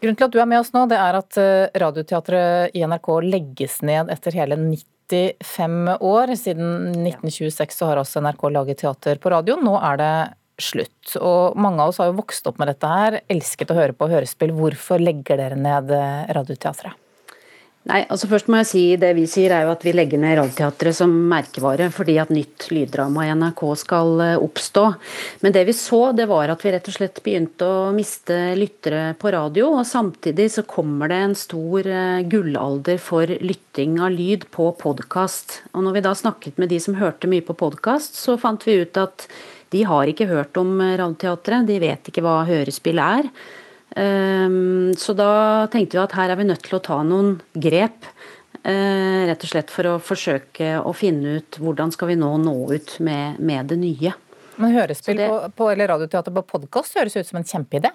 Grunnen 0.00 0.16
til 0.16 0.28
at 0.28 0.32
du 0.32 0.40
er 0.40 0.48
med 0.48 0.62
oss 0.62 0.72
nå, 0.72 0.86
det 0.88 0.96
er 0.96 1.16
at 1.18 1.36
eh, 1.40 1.66
Radioteatret 1.80 2.76
i 2.76 2.84
NRK 2.88 3.10
legges 3.26 3.82
ned 3.84 4.08
etter 4.12 4.36
hele 4.40 4.56
95 5.10 5.96
år. 6.00 6.34
Siden 6.38 6.70
1926 7.04 7.76
så 7.76 7.90
har 7.90 8.00
også 8.00 8.22
NRK 8.24 8.46
laget 8.54 8.82
teater 8.82 9.20
på 9.20 9.32
radio. 9.34 9.58
Nå 9.60 9.76
er 9.78 10.00
det 10.00 10.14
slutt. 10.60 11.16
Og 11.18 11.58
mange 11.60 11.82
av 11.82 11.92
oss 11.92 12.00
har 12.02 12.10
jo 12.10 12.18
vokst 12.20 12.46
opp 12.50 12.60
med 12.60 12.70
dette 12.70 12.88
her, 12.88 13.20
elsket 13.32 13.72
å 13.72 13.78
høre 13.78 13.96
på 13.96 14.10
hørespill. 14.10 14.52
Hvorfor 14.56 15.02
legger 15.02 15.40
dere 15.40 15.58
ned 15.58 15.92
eh, 15.96 16.26
Radioteatret? 16.36 16.98
Nei, 17.90 18.04
altså 18.06 18.28
Først 18.30 18.46
må 18.46 18.60
jeg 18.60 18.68
si 18.68 18.82
det 19.02 19.08
vi 19.16 19.24
sier 19.26 19.50
er 19.50 19.64
jo 19.66 19.72
at 19.72 19.82
vi 19.82 19.90
legger 19.90 20.20
ned 20.22 20.36
Radioteatret 20.38 20.94
som 20.94 21.10
merkevare 21.30 21.88
fordi 21.90 22.14
at 22.22 22.30
nytt 22.30 22.68
lyddrama 22.70 23.24
i 23.26 23.32
NRK 23.34 23.62
skal 23.80 24.22
eh, 24.22 24.34
oppstå. 24.38 24.84
Men 25.42 25.56
det 25.56 25.64
vi 25.66 25.74
så, 25.74 25.98
det 26.14 26.28
var 26.30 26.52
at 26.52 26.62
vi 26.62 26.70
rett 26.70 26.86
og 26.86 26.94
slett 26.94 27.18
begynte 27.24 27.66
å 27.66 27.90
miste 27.96 28.36
lyttere 28.58 29.16
på 29.18 29.32
radio. 29.34 29.72
Og 29.80 29.88
samtidig 29.90 30.46
så 30.54 30.62
kommer 30.70 31.10
det 31.10 31.18
en 31.24 31.34
stor 31.38 31.90
eh, 31.90 32.22
gullalder 32.30 33.00
for 33.02 33.26
lytting 33.42 33.98
av 33.98 34.14
lyd 34.14 34.46
på 34.54 34.70
podkast. 34.78 35.64
Og 35.74 35.82
når 35.82 35.98
vi 35.98 36.06
da 36.06 36.14
snakket 36.14 36.62
med 36.62 36.70
de 36.70 36.78
som 36.84 36.98
hørte 37.00 37.30
mye 37.30 37.42
på 37.42 37.58
podkast, 37.58 38.14
så 38.22 38.38
fant 38.38 38.68
vi 38.68 38.84
ut 38.84 39.02
at 39.02 39.26
de 39.74 39.82
har 39.86 40.06
ikke 40.10 40.30
hørt 40.30 40.54
om 40.62 40.78
Radioteatret, 40.78 41.66
de 41.66 41.82
vet 41.82 42.06
ikke 42.06 42.22
hva 42.22 42.44
hørespill 42.46 43.02
er. 43.02 43.26
Ehm, 43.98 44.92
så 44.98 45.14
da 45.18 45.66
tenkte 45.72 45.98
vi 45.98 46.02
at 46.04 46.14
her 46.18 46.30
er 46.30 46.38
vi 46.38 46.46
nødt 46.46 46.62
til 46.66 46.78
å 46.78 46.82
ta 46.84 47.00
noen 47.06 47.38
grep. 47.54 48.06
Eh, 48.60 49.26
rett 49.30 49.46
og 49.46 49.50
slett 49.50 49.72
for 49.72 49.88
å 49.88 49.98
forsøke 50.04 50.74
å 50.84 50.92
finne 50.92 51.38
ut 51.40 51.58
hvordan 51.62 51.94
skal 51.94 52.12
vi 52.12 52.18
nå 52.20 52.34
nå 52.42 52.56
ut 52.74 52.98
med, 53.00 53.40
med 53.40 53.70
det 53.72 53.80
nye. 53.80 54.12
Men 54.60 54.76
hørespill 54.76 55.16
det, 55.16 55.30
på, 55.32 55.38
på, 55.56 55.70
eller 55.72 55.88
radioteater 55.88 56.34
på 56.36 56.44
podkast 56.58 56.98
høres 57.00 57.16
ut 57.16 57.28
som 57.28 57.40
en 57.40 57.48
kjempeidé? 57.48 57.94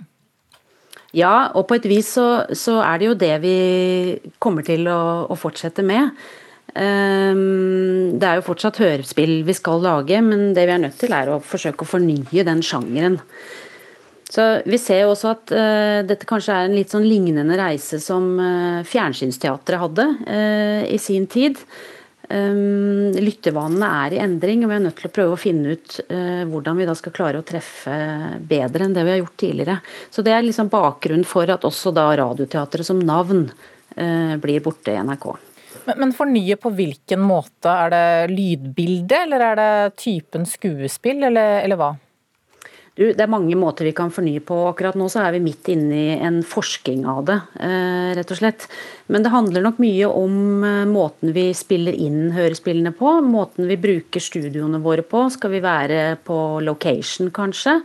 Ja, 1.16 1.52
og 1.56 1.68
på 1.70 1.78
et 1.78 1.86
vis 1.88 2.10
så, 2.18 2.48
så, 2.58 2.80
er 2.84 3.00
det 3.00 3.08
jo 3.08 3.20
det 3.20 3.36
vi 3.46 3.58
kommer 4.42 4.66
til 4.68 4.90
å, 4.92 5.30
å 5.32 5.38
fortsette 5.40 5.86
med. 5.86 6.18
Ehm, 6.76 8.18
det 8.20 8.28
er 8.28 8.42
jo 8.42 8.48
fortsatt 8.50 8.82
hørespill 8.82 9.38
vi 9.48 9.56
skal 9.56 9.86
lage, 9.86 10.20
men 10.26 10.50
det 10.58 10.66
vi 10.66 10.76
er 10.76 10.82
nødt 10.82 10.98
til 11.00 11.14
er 11.16 11.32
å 11.32 11.40
forsøke 11.40 11.86
å 11.86 11.92
fornye 11.94 12.48
den 12.48 12.66
sjangeren. 12.66 13.22
Så 14.36 14.46
Vi 14.66 14.80
ser 14.82 15.06
jo 15.06 15.14
også 15.14 15.32
at 15.32 15.52
uh, 15.56 16.00
dette 16.08 16.28
kanskje 16.28 16.56
er 16.56 16.68
en 16.68 16.76
litt 16.76 16.92
sånn 16.92 17.08
lignende 17.08 17.56
reise 17.60 18.02
som 18.04 18.34
uh, 18.36 18.84
Fjernsynsteatret 18.88 19.80
hadde 19.80 20.10
uh, 20.28 20.82
i 20.92 21.00
sin 21.00 21.30
tid. 21.32 21.62
Um, 22.26 23.14
lyttevanene 23.22 23.90
er 24.02 24.16
i 24.16 24.20
endring, 24.24 24.66
og 24.66 24.72
vi 24.72 24.78
er 24.80 24.84
nødt 24.88 24.98
til 25.00 25.08
å 25.12 25.14
prøve 25.14 25.36
å 25.36 25.40
finne 25.40 25.76
ut 25.78 26.00
hvordan 26.50 26.80
vi 26.80 26.88
da 26.90 26.96
skal 26.98 27.14
klare 27.14 27.40
å 27.40 27.46
treffe 27.46 27.94
bedre 28.50 28.88
enn 28.88 28.96
det 28.96 29.04
vi 29.06 29.14
har 29.14 29.20
gjort 29.22 29.38
tidligere. 29.44 29.76
Så 30.10 30.26
Det 30.26 30.34
er 30.34 30.42
liksom 30.44 30.72
bakgrunnen 30.74 31.28
for 31.30 31.54
at 31.54 31.68
også 31.70 31.94
da 31.94 32.08
Radioteatret 32.18 32.88
som 32.88 32.98
navn 33.00 33.46
blir 34.42 34.64
borte 34.66 34.92
i 34.92 35.04
NRK. 35.06 35.28
Men, 35.86 36.00
men 36.02 36.16
fornye 36.18 36.58
på 36.58 36.74
hvilken 36.74 37.22
måte? 37.22 37.70
Er 37.70 37.94
det 37.94 38.34
lydbildet, 38.34 39.20
eller 39.28 39.46
er 39.52 39.62
det 39.62 40.02
typen 40.02 40.50
skuespill, 40.50 41.22
eller, 41.30 41.62
eller 41.62 41.80
hva? 41.80 41.92
Du, 42.96 43.10
det 43.12 43.20
er 43.20 43.28
mange 43.28 43.58
måter 43.60 43.90
vi 43.90 43.92
kan 43.96 44.12
fornye 44.14 44.40
på. 44.40 44.56
Akkurat 44.70 44.96
nå 44.96 45.10
så 45.12 45.26
er 45.26 45.34
vi 45.36 45.44
midt 45.44 45.68
inne 45.74 45.96
i 46.00 46.14
en 46.16 46.40
forsking 46.48 47.04
av 47.12 47.26
det, 47.28 47.36
eh, 47.60 48.14
rett 48.16 48.32
og 48.32 48.40
slett. 48.40 48.68
Men 49.12 49.26
det 49.26 49.34
handler 49.34 49.66
nok 49.66 49.82
mye 49.84 50.08
om 50.08 50.64
eh, 50.64 50.86
måten 50.88 51.36
vi 51.36 51.50
spiller 51.52 51.92
inn 51.92 52.32
hørespillene 52.38 52.96
på. 52.96 53.18
Måten 53.28 53.68
vi 53.68 53.76
bruker 53.76 54.24
studioene 54.24 54.80
våre 54.80 55.04
på. 55.04 55.26
Skal 55.36 55.58
vi 55.58 55.66
være 55.66 56.16
på 56.24 56.40
location, 56.64 57.34
kanskje? 57.36 57.82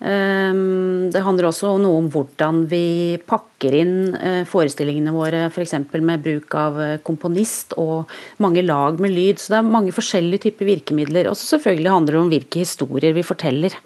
Ehm, 0.00 1.10
det 1.12 1.20
handler 1.26 1.50
også 1.50 1.74
noe 1.82 2.00
om 2.00 2.08
hvordan 2.08 2.64
vi 2.72 3.18
pakker 3.28 3.74
inn 3.82 4.14
eh, 4.16 4.42
forestillingene 4.48 5.12
våre, 5.12 5.44
f.eks. 5.52 5.76
med 5.92 6.24
bruk 6.24 6.56
av 6.56 6.80
komponist 7.04 7.76
og 7.76 8.08
mange 8.40 8.64
lag 8.64 8.96
med 8.96 9.12
lyd. 9.12 9.44
Så 9.44 9.52
det 9.52 9.60
er 9.60 9.72
mange 9.76 9.92
forskjellige 9.92 10.48
typer 10.48 10.72
virkemidler. 10.72 11.28
Og 11.28 11.36
selvfølgelig 11.36 11.96
handler 11.98 12.16
det 12.16 12.24
om 12.24 12.32
hvilke 12.32 12.64
historier 12.64 13.12
vi 13.12 13.28
forteller. 13.36 13.76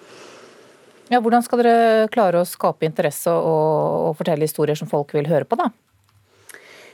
Ja, 1.13 1.21
hvordan 1.21 1.45
skal 1.45 1.61
dere 1.61 2.11
klare 2.13 2.41
å 2.41 2.49
skape 2.49 2.87
interesse 2.89 3.33
og, 3.33 3.73
og, 4.09 4.13
fortelle 4.17 4.47
historier 4.49 4.79
som 4.79 4.89
folk 4.89 5.13
vil 5.13 5.29
høre 5.29 5.45
på, 5.45 5.59
da? 5.61 5.69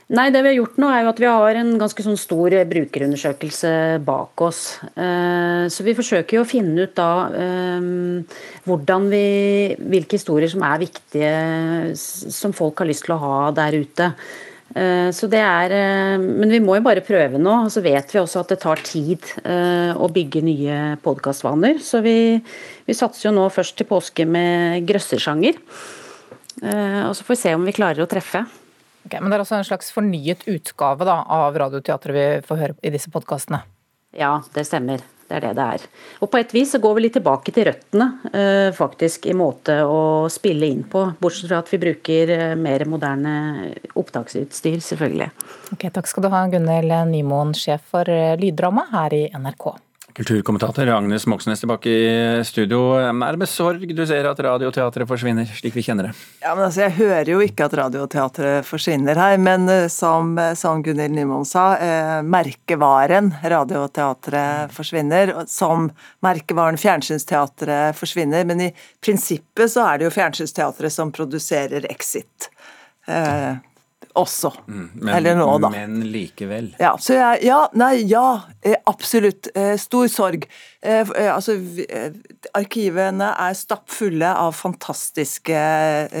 Nei, 0.09 0.25
det 0.33 0.41
vi 0.41 0.49
har 0.49 0.55
gjort 0.57 0.79
nå 0.81 0.87
er 0.89 1.03
jo 1.03 1.11
at 1.11 1.19
vi 1.21 1.27
har 1.29 1.57
en 1.59 1.69
ganske 1.77 2.03
sånn 2.03 2.17
stor 2.17 2.55
brukerundersøkelse 2.71 3.71
bak 4.03 4.41
oss. 4.41 4.63
Eh, 4.89 5.67
så 5.69 5.85
vi 5.85 5.93
forsøker 5.93 6.39
jo 6.39 6.41
å 6.41 6.49
finne 6.49 6.87
ut 6.89 6.95
da 6.97 7.11
eh, 7.29 8.97
vi, 9.13 9.23
hvilke 9.93 10.17
historier 10.17 10.49
som 10.49 10.65
er 10.65 10.81
viktige, 10.81 11.33
som 11.93 12.57
folk 12.57 12.81
har 12.81 12.89
lyst 12.89 13.05
til 13.05 13.15
å 13.15 13.21
ha 13.21 13.35
der 13.61 13.77
ute. 13.85 14.09
Eh, 14.75 15.09
så 15.15 15.27
det 15.31 15.39
er, 15.41 15.73
eh, 15.73 16.21
men 16.21 16.51
vi 16.51 16.59
må 16.61 16.75
jo 16.77 16.85
bare 16.85 17.05
prøve 17.05 17.41
nå. 17.41 17.55
og 17.65 17.71
Så 17.73 17.81
vet 17.85 18.13
vi 18.13 18.21
også 18.21 18.43
at 18.43 18.53
det 18.53 18.59
tar 18.61 18.81
tid 18.85 19.25
eh, 19.43 19.93
å 19.95 20.09
bygge 20.13 20.43
nye 20.45 20.79
podkastvaner. 21.03 21.81
Så 21.81 22.03
vi, 22.05 22.37
vi, 22.85 22.97
satser 22.97 23.29
jo 23.29 23.35
nå 23.35 23.47
først 23.53 23.77
til 23.79 23.89
påske 23.89 24.27
med 24.29 24.85
grøssersjanger. 24.89 25.59
Og 26.59 27.13
så 27.15 27.23
får 27.23 27.31
vi 27.31 27.39
se 27.39 27.51
om 27.55 27.63
vi 27.63 27.71
klarer 27.71 28.03
å 28.03 28.09
treffe. 28.09 28.41
Okay, 29.07 29.21
men 29.21 29.31
det 29.31 29.37
er 29.37 29.43
også 29.45 29.55
en 29.55 29.63
slags 29.63 29.93
fornyet 29.95 30.43
utgave 30.51 31.07
da, 31.07 31.21
av 31.23 31.55
Radioteatret 31.55 32.17
vi 32.17 32.25
får 32.43 32.59
høre 32.59 32.75
i 32.83 32.91
disse 32.91 33.07
podkastene? 33.13 33.61
Ja, 34.11 34.41
det 34.51 34.65
stemmer. 34.67 34.99
Det 35.29 35.37
er 35.37 35.43
det 35.45 35.51
det 35.59 35.65
er. 35.75 35.83
Og 36.25 36.31
på 36.33 36.39
et 36.39 36.53
vis 36.55 36.71
så 36.73 36.79
går 36.81 36.95
vi 36.97 37.03
litt 37.05 37.13
tilbake 37.19 37.53
til 37.53 37.67
røttene, 37.67 38.07
eh, 38.33 38.69
faktisk, 38.73 39.27
i 39.29 39.35
måte 39.37 39.75
å 39.85 40.25
spille 40.33 40.65
inn 40.65 40.81
på. 40.89 41.03
Bortsett 41.21 41.51
fra 41.51 41.59
at 41.61 41.69
vi 41.69 41.81
bruker 41.83 42.33
eh, 42.33 42.55
mer 42.57 42.85
moderne 42.89 43.35
opptaksutstyr, 43.93 44.79
selvfølgelig. 44.81 45.29
Ok, 45.75 45.85
Takk 45.93 46.09
skal 46.09 46.25
du 46.25 46.31
ha, 46.33 46.41
Gunhild 46.49 46.95
Nymoen, 47.11 47.53
sjef 47.57 47.85
for 47.93 48.09
eh, 48.09 48.33
lyddrama 48.41 48.87
her 48.89 49.13
i 49.19 49.27
NRK. 49.37 49.69
Kulturkommentator 50.19 50.89
Agnes 50.91 51.23
Moxnes 51.31 51.61
tilbake 51.61 51.89
i 51.89 52.43
studio. 52.43 52.79
Er 52.99 53.13
det 53.15 53.39
med 53.39 53.47
sorg 53.47 53.85
du 53.95 54.01
ser 54.03 54.27
at 54.27 54.41
Radioteatret 54.43 55.07
forsvinner, 55.07 55.47
slik 55.47 55.77
vi 55.77 55.83
kjenner 55.85 56.09
det? 56.09 56.11
Ja, 56.41 56.51
men 56.57 56.65
altså, 56.65 56.81
Jeg 56.81 56.97
hører 56.97 57.31
jo 57.31 57.37
ikke 57.45 57.69
at 57.69 57.75
Radioteatret 57.79 58.67
forsvinner 58.67 59.15
her, 59.15 59.37
men 59.39 59.69
eh, 59.71 59.87
som, 59.87 60.33
eh, 60.35 60.51
som 60.59 60.83
Gunhild 60.83 61.15
Nymoen 61.15 61.47
sa, 61.47 61.69
eh, 61.79 62.19
merkevaren 62.35 63.31
Radioteatret 63.39 64.75
forsvinner. 64.75 65.31
Som 65.47 65.87
merkevaren 66.19 66.75
Fjernsynsteatret 66.75 67.95
forsvinner. 67.95 68.43
Men 68.43 68.67
i 68.67 68.69
prinsippet 68.99 69.71
så 69.71 69.87
er 69.87 70.01
det 70.01 70.09
jo 70.09 70.15
Fjernsynsteatret 70.19 70.91
som 70.99 71.15
produserer 71.15 71.87
Exit. 71.87 72.51
Eh, 73.07 73.55
også. 74.19 74.51
Mm, 74.67 74.85
men, 74.93 75.11
Eller 75.15 75.37
nå, 75.39 75.47
da. 75.63 75.71
Men 75.73 75.99
likevel. 76.13 76.71
Ja, 76.81 76.93
jeg, 76.99 77.41
ja, 77.47 77.59
nei, 77.79 77.93
ja, 78.09 78.41
eh, 78.61 78.77
absolutt. 78.89 79.51
Eh, 79.55 79.75
stor 79.81 80.09
sorg. 80.11 80.45
Eh, 80.81 81.13
altså, 81.29 81.57
arkivene 82.57 83.31
er 83.33 83.57
stappfulle 83.57 84.31
av 84.43 84.55
fantastiske 84.57 85.63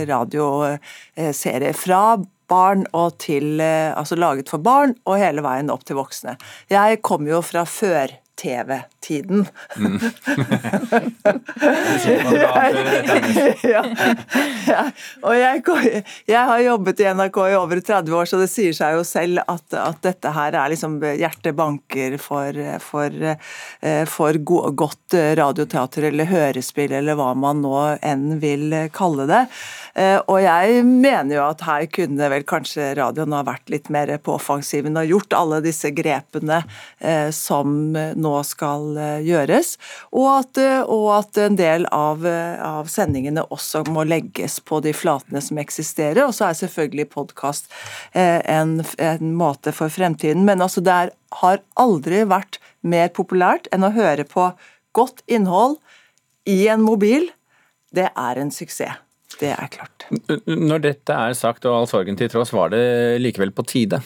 radioserier. 0.09 1.77
Fra 1.77 2.03
barn 2.49 2.87
og 2.97 3.19
til 3.21 3.61
Altså 3.61 4.17
laget 4.17 4.49
for 4.49 4.61
barn 4.65 4.95
og 5.05 5.19
hele 5.21 5.43
veien 5.45 5.69
opp 5.69 5.85
til 5.85 5.99
voksne. 5.99 6.33
Jeg 6.71 7.03
kom 7.05 7.27
jo 7.29 7.43
fra 7.45 7.65
før 7.69 8.15
TV-tiden. 8.39 9.45
Mm. 9.75 9.99
ja, 13.63 13.83
ja. 14.67 14.83
Og 15.23 15.35
jeg, 15.35 15.63
jeg, 16.29 16.43
har 16.51 16.59
jobbet 16.63 17.03
i 17.03 17.09
NRK 17.19 17.39
i 17.49 17.57
over 17.59 17.81
30 17.81 18.15
år, 18.15 18.29
så 18.29 18.39
det 18.39 18.49
sier 18.51 18.75
seg 18.77 18.95
jo 18.95 19.03
selv 19.07 19.43
at, 19.43 19.67
at 19.75 19.99
dette 20.05 20.33
her 20.35 20.55
er 20.55 20.71
liksom 20.73 20.99
hjertebanker 21.03 22.17
for, 22.21 22.61
for, 22.83 23.09
eh, 23.27 24.05
for 24.09 24.39
godt 24.47 25.17
radioteater 25.39 26.09
eller 26.11 26.29
hørespill 26.29 26.95
eller 27.01 27.19
hva 27.19 27.33
man 27.37 27.61
nå 27.65 27.75
enn 27.99 28.39
vil 28.39 28.73
kalle 28.95 29.27
det. 29.29 29.43
Eh, 29.99 30.17
og 30.29 30.39
jeg 30.43 30.83
mener 30.85 31.35
jo 31.35 31.45
at 31.49 31.63
her 31.67 31.87
kunne 31.91 32.29
vel 32.31 32.45
kanskje 32.47 32.93
radioen 32.99 33.33
ha 33.35 33.43
vært 33.47 33.71
litt 33.73 33.89
mer 33.93 34.11
på 34.23 34.35
offensiven 34.37 34.97
og 34.99 35.09
gjort 35.09 35.35
alle 35.39 35.61
disse 35.65 35.91
grepene 35.95 36.61
eh, 36.99 37.29
som 37.35 37.91
nå 37.93 38.28
skal 38.47 38.97
eh, 38.99 39.25
gjøres, 39.27 39.73
og 40.13 40.27
at, 40.33 40.61
og 40.85 41.05
at 41.17 41.39
en 41.43 41.57
del 41.59 41.87
av, 41.95 42.25
av, 42.25 42.89
sendingene 42.91 43.45
også 43.49 43.83
må 43.89 44.05
legges 44.07 44.59
på 44.65 44.81
de 44.85 44.93
flatene 44.95 45.41
som 45.43 45.59
eksisterer. 45.61 46.23
Og 46.25 46.35
så 46.37 46.49
er 46.49 46.59
selvfølgelig 46.61 47.09
podkast 47.13 47.69
en, 48.13 48.79
en, 48.97 49.33
måte 49.39 49.73
for 49.75 49.91
fremtiden. 49.93 50.45
Men 50.47 50.63
altså 50.65 50.83
det 50.85 50.95
er, 50.95 51.13
har 51.41 51.61
aldri 51.79 52.23
vært 52.29 52.59
mer 52.81 53.11
populært 53.15 53.69
enn 53.75 53.85
å 53.85 53.93
høre 53.95 54.25
på 54.27 54.49
godt 54.97 55.23
innhold 55.27 55.77
i 56.49 56.65
en 56.71 56.83
mobil. 56.85 57.29
Det 57.95 58.09
er 58.09 58.41
en 58.41 58.51
suksess. 58.53 58.99
Det 59.39 59.53
er 59.53 59.69
klart. 59.71 60.07
Når 60.49 60.81
dette 60.83 61.15
er 61.15 61.35
sagt 61.37 61.67
og 61.69 61.77
all 61.77 61.87
sorgen 61.87 62.17
til 62.19 62.27
tross, 62.31 62.51
var 62.51 62.73
det 62.73 63.21
likevel 63.23 63.53
på 63.55 63.63
tide? 63.69 64.01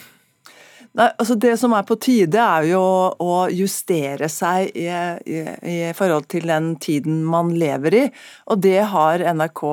Nei, 0.94 1.08
altså 1.18 1.34
Det 1.42 1.56
som 1.58 1.74
er 1.74 1.86
på 1.90 1.96
tide, 1.98 2.38
er 2.38 2.68
jo 2.70 2.82
å 3.22 3.38
justere 3.50 4.28
seg 4.30 4.76
i, 4.78 4.86
i, 5.26 5.40
i, 5.66 5.78
forhold 5.98 6.28
til 6.30 6.46
den 6.50 6.76
tiden 6.82 7.24
man 7.26 7.50
lever 7.58 7.96
i. 7.98 8.04
Og 8.54 8.62
det 8.62 8.78
har 8.92 9.24
NRK 9.34 9.64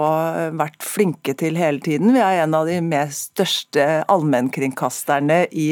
vært 0.56 0.80
flinke 0.84 1.34
til 1.36 1.58
hele 1.60 1.82
tiden. 1.84 2.14
Vi 2.16 2.22
er 2.24 2.40
en 2.46 2.56
av 2.56 2.68
de 2.68 2.78
mest 2.84 3.34
største 3.34 3.84
allmennkringkasterne 4.08 5.42
i, 5.52 5.66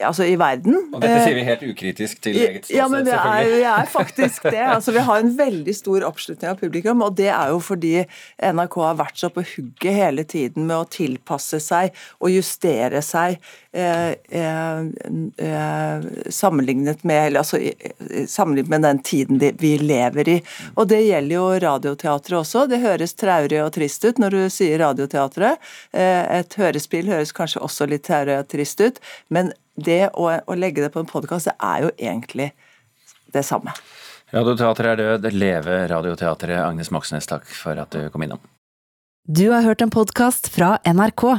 altså 0.00 0.24
i 0.24 0.38
verden. 0.40 0.78
Og 0.88 1.04
dette 1.04 1.20
sier 1.26 1.36
vi 1.36 1.44
helt 1.50 1.66
ukritisk 1.68 2.24
til 2.24 2.40
eget 2.40 2.64
ståsted, 2.64 2.78
ja, 2.78 2.88
men 2.88 3.04
vi 3.04 3.14
er, 3.18 3.50
vi 3.52 3.60
er 3.74 3.92
faktisk 3.92 4.48
det. 4.48 4.64
Altså, 4.78 4.96
vi 4.96 5.04
har 5.10 5.20
en 5.20 5.36
veldig 5.36 5.76
stor 5.76 6.08
oppslutning 6.08 6.54
av 6.54 6.60
publikum, 6.62 7.04
og 7.04 7.20
det 7.20 7.28
er 7.34 7.52
jo 7.52 7.60
fordi 7.60 7.94
NRK 8.40 8.80
har 8.86 8.98
vært 9.04 9.20
så 9.20 9.32
på 9.34 9.44
hugget 9.52 10.00
hele 10.00 10.24
tiden 10.24 10.64
med 10.70 10.78
å 10.80 10.88
tilpasse 10.88 11.60
seg 11.60 11.92
og 12.16 12.32
justere 12.32 13.04
seg. 13.04 13.36
Eh, 13.76 14.16
eh, 14.32 14.85
Eh, 14.85 14.85
sammenlignet 16.32 17.04
med, 17.04 17.36
altså, 17.36 17.60
sammenlignet 18.28 18.70
med 18.70 18.82
den 18.82 19.02
tiden 19.06 19.40
vi 19.58 19.72
lever 19.78 20.28
i. 20.28 20.36
Og 20.74 20.88
Det 20.88 21.00
gjelder 21.06 21.34
jo 21.34 21.46
radioteatret 21.66 22.38
også. 22.40 22.66
Det 22.70 22.80
høres 22.82 23.14
traurig 23.14 23.62
og 23.64 23.72
trist 23.76 24.04
ut 24.04 24.18
når 24.22 24.36
du 24.36 24.40
sier 24.52 24.78
radioteatret. 24.82 25.62
Eh, 25.92 26.22
et 26.40 26.58
hørespill 26.58 27.10
høres 27.12 27.34
kanskje 27.36 27.62
også 27.64 27.88
litt 27.90 28.06
traurig 28.06 28.38
og 28.40 28.48
trist 28.52 28.80
ut, 28.80 29.00
men 29.28 29.52
det 29.76 30.10
å, 30.14 30.30
å 30.32 30.56
legge 30.56 30.82
det 30.84 30.92
på 30.94 31.02
en 31.02 31.10
podkast, 31.10 31.50
det 31.50 31.56
er 31.60 31.86
jo 31.86 31.92
egentlig 31.98 32.50
det 33.34 33.44
samme. 33.44 33.74
Radioteatret 34.34 34.92
er 34.92 35.02
død. 35.02 35.32
Leve 35.36 35.82
Radioteatret. 35.90 36.58
Agnes 36.64 36.90
Moxnes, 36.90 37.28
takk 37.30 37.46
for 37.46 37.78
at 37.78 37.92
du 37.94 38.08
kom 38.10 38.24
innom. 38.26 38.40
Du 39.26 39.50
har 39.50 39.62
hørt 39.66 39.82
en 39.82 39.90
podkast 39.90 40.48
fra 40.54 40.76
NRK. 40.86 41.38